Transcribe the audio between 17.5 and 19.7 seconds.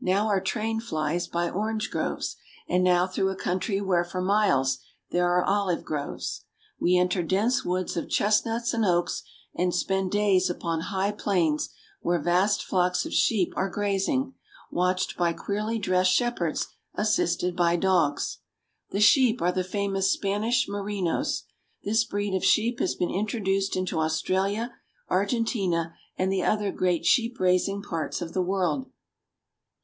by dogs. The sheep are the